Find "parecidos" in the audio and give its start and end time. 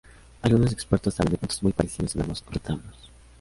1.73-2.15